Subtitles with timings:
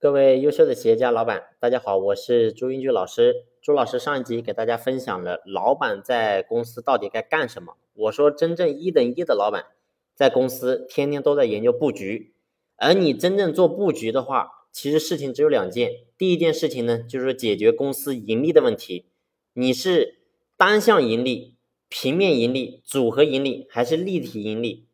[0.00, 3.44] 各位优秀的企业家老板，大家好，我是朱英俊老师。
[3.60, 7.76] 朱老师上一集给大家分享了老板在公司到底该干什么。
[7.92, 9.66] 我说，真正一等一的老板
[10.14, 12.32] 在公司天天都在研究布局，
[12.76, 15.92] 而你真正做布局的话，其实事情只有两件。
[16.16, 19.04] 第一件事情呢，就是解决公司盈利的问题。
[19.52, 20.20] 你是
[20.56, 21.56] 单向盈利、
[21.90, 24.86] 平面盈利、组合盈利还是立体盈利？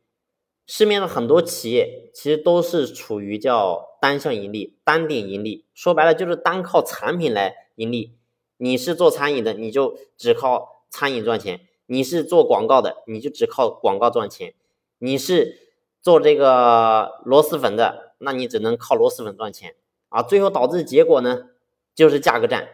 [0.67, 8.17] 市面上很多企业其实都是处于叫单向盈利、单点盈利，说白了就是单靠产品来盈利。
[8.57, 14.55] 你是做餐饮的，你就只靠餐饮赚钱；你是做广告的，你就只靠广告赚钱；
[14.99, 15.61] 你是
[16.03, 19.77] 做这个螺蛳粉的，那你只能靠螺蛳粉赚钱
[20.09, 20.21] 啊！
[20.23, 21.51] 最后导致结果呢，
[21.95, 22.71] 就是价格战，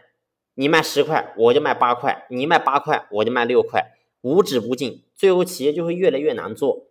[0.55, 6.87] 你卖十块，我就卖八块；你卖八块，我就卖六块，无止不进，最后企业就会越来越难做。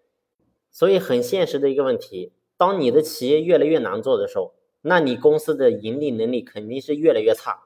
[0.72, 7.64] 所以很现实的一个问题，当你的企业越来越难做的时候，那你公司的盈利能力肯定是越来越差。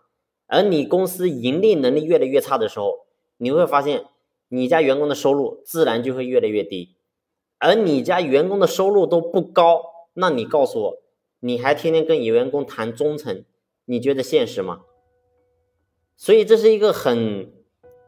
[0.49, 4.07] 而你公司盈利能力越来越差的时候，你会发现
[4.49, 6.97] 你家员工的收入自然就会越来越低。
[7.59, 11.03] 而你家员工的收入都不高，那你告诉我，
[11.41, 13.45] 你还天天跟你员工谈忠诚，
[13.85, 14.83] 你觉得现实吗？
[16.17, 17.53] 所以这是一个很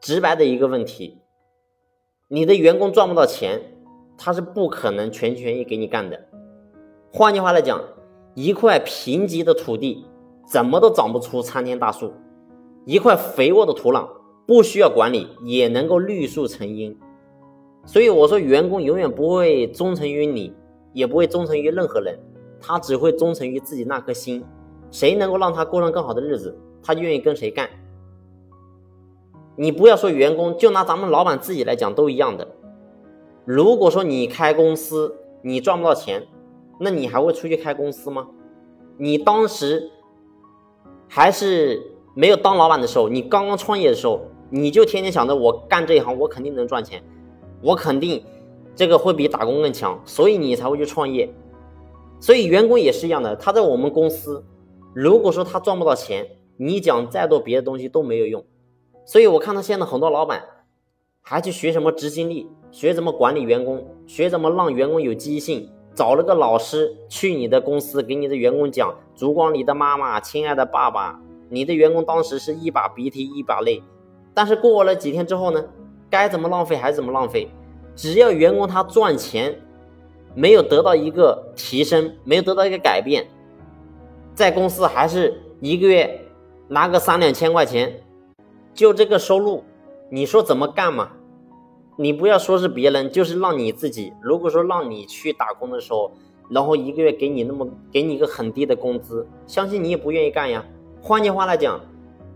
[0.01, 1.19] 直白的一个问题，
[2.29, 3.75] 你的员工赚不到钱。
[4.19, 6.21] 他是不可能全心全意给你干的。
[7.11, 7.81] 换句话来讲，
[8.35, 10.05] 一块贫瘠的土地
[10.45, 12.09] 怎么都长不出参天大树；
[12.85, 14.09] 一块肥沃的土壤
[14.47, 16.99] 不需要管理也能够绿树成荫。
[17.87, 20.53] 所以我说，员工永远不会忠诚于你，
[20.93, 22.19] 也不会忠诚于任何人，
[22.61, 24.45] 他只会忠诚于自己那颗心。
[24.91, 27.69] 谁能够让他过上更好的日子，他就愿意跟谁干。
[29.57, 32.47] 你不要说员工，就拿咱们老板自己来讲，都一样的。
[33.51, 36.23] 如果说你开公司你赚不到钱，
[36.79, 38.29] 那你还会出去开公司吗？
[38.99, 39.91] 你当时
[41.09, 41.83] 还是
[42.15, 47.03] 没有当老板的时候，你刚刚创业的时候，你就天天想着我干这一行我肯定能赚钱，
[47.63, 48.23] 我肯定
[48.77, 51.33] 这个会比打工更强，所以你才会去创业。
[52.21, 54.45] 所以员工也是一样的，他在我们公司，
[54.93, 56.27] 如果说他赚不到钱，
[56.59, 58.45] 你讲再多别的东西都没有用。
[59.07, 60.45] 所以我看到现在很多老板
[61.23, 62.49] 还去学什么执行力。
[62.71, 65.71] 学怎么管理员工，学怎么让员工有积极性。
[65.95, 71.21] 找了个老师去你的公司，给你的员工讲：“烛光里的妈妈，亲爱的爸爸。”
[71.51, 73.83] 你的员工当时是一把鼻涕一把泪，
[74.35, 75.65] 但是过了几天之后呢，
[76.11, 77.49] 该怎么浪费还怎么浪费。
[77.97, 79.59] 只要员工他赚钱，
[80.35, 83.27] 没有得到一个提升，没有得到一个改变，
[84.35, 86.21] 在公司还是一个月
[86.69, 88.05] 拿个三两千块钱，
[88.73, 89.65] 就这个收入，
[90.11, 91.13] 你说怎么干嘛？
[91.97, 94.13] 你不要说是别人，就是让你自己。
[94.23, 96.13] 如果说让你去打工的时候，
[96.49, 100.65] 然后一个月给你那么给你一个很低的工资，相信你也不愿意干呀。
[101.03, 101.81] 换句话来讲，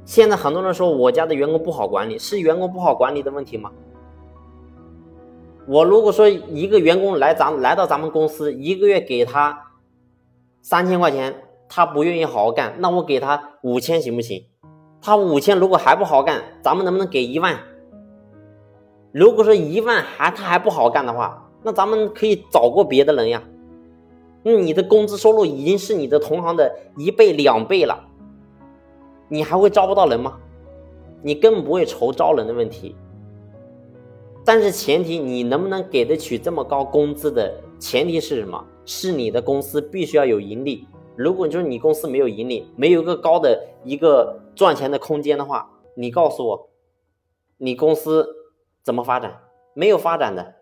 [0.05, 3.71] 现在很多人说我家的员工不好管理，是员工不好管理的问题吗？
[5.67, 9.71] 我如果说一个员工来咱来到咱们公司，一个月给他
[10.61, 14.45] 三千块钱，他不愿意好好干，那我给他五千行不行？
[15.03, 17.59] 他五千如果还不好干，咱们能不能给一万？
[19.11, 23.43] 如果说一万还他还不好干的话，那咱们可以找过别的人呀。
[24.45, 28.09] 那你的工资收入已经是你的同行的一倍两倍了，
[29.29, 30.39] 你还会招不到人吗？
[31.21, 32.95] 你根本不会愁招人的问题。
[34.45, 38.65] 但是前提你能不能给得起这么高工资的前提是什么？
[38.85, 40.87] 是你的公司必须要有盈利。
[41.15, 46.71] 如果就是你公司没有盈利，没有一个高的一个赚钱的空间的话，你告诉我，
[47.59, 48.39] 你公司。
[48.85, 49.43] 怎么发展？
[49.75, 50.57] 没有发展的，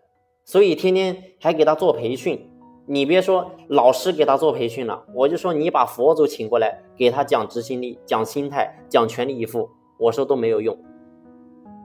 [0.45, 2.47] 所以天天还给他做培训。
[2.85, 10.77] 你别说老师给他做培训了，我就说你把佛祖请过来给他讲执行力、讲心态、讲全力以赴，我说都没有用。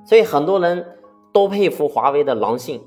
[0.04, 0.98] 所以很多人
[1.32, 2.84] 都佩服华为的狼性，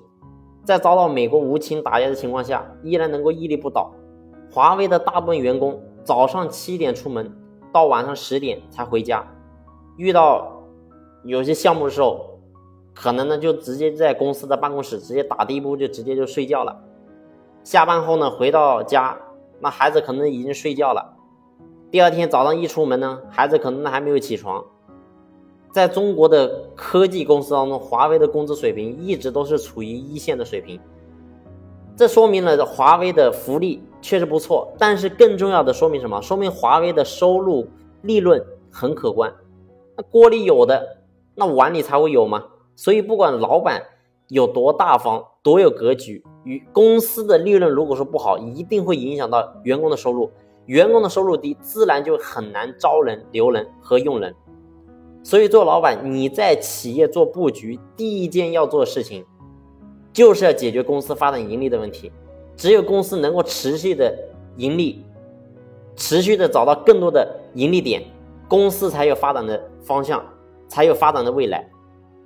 [0.64, 3.92] 在遭到美国无情打压的情况下，依然能够屹立不倒。
[4.52, 7.36] 华为的大部分员工早上七点出门，
[7.72, 9.26] 到晚上十点才回家。
[9.98, 10.64] 遇到
[11.24, 12.26] 有些项目的时候。
[12.92, 16.84] 可能呢，就直接在公司的办公室直接打地铺，就直接就睡觉了。
[17.64, 19.18] 下班后呢，回到家，
[19.62, 21.16] 那孩子可能已经睡觉了。
[21.90, 24.66] 第二天早上一出门呢，孩子可能还没有起床。
[25.72, 30.78] 在中国的科技公司当中，华为的工资水平一直都是处于一线的水平。
[31.96, 36.22] 这说明了华为的福利确实不错，但是更重要的说明什么？
[36.22, 37.68] 说明华为的收入
[38.02, 39.34] 利润很可观。
[39.98, 41.00] 那锅里有的，
[41.36, 42.46] 那碗里才会有吗？
[42.76, 43.84] 所以，不管老板
[44.30, 50.32] 有多大方、多有格局，与公司的利润如果说不好，一定会影响到员工的收入。
[50.66, 54.34] 员工的收入低，自然就很难招人、留人和用人。
[55.24, 59.26] 所以做老板，你在企业做布局，第一件要做的事情，
[60.14, 62.12] 就是要解决公司发展盈利的问题。
[62.60, 64.14] 只有公司能够持续的
[64.58, 65.02] 盈利，
[65.96, 68.04] 持续的找到更多的盈利点，
[68.50, 70.22] 公司才有发展的方向，
[70.68, 71.66] 才有发展的未来。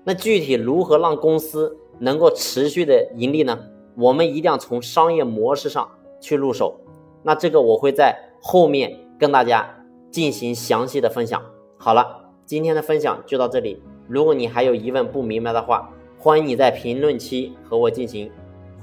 [0.03, 3.59] 那具体如何让公司能够持续的盈利呢？
[3.95, 5.87] 我们一定要从商业模式上
[6.19, 6.79] 去入手。
[7.21, 11.39] 那这个我会在后面跟大家进行详细的分享。
[11.77, 13.79] 好了，今天的分享就到这里。
[14.07, 18.31] 如果你还有疑问不明白的话，欢迎你在评论区和我进行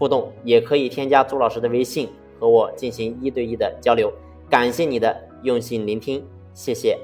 [0.00, 2.08] 互动，也可以添加朱老师的微信
[2.38, 4.11] 和我进行一对一的交流。
[4.49, 6.25] 感谢你的用心聆听，
[6.55, 6.99] 谢谢。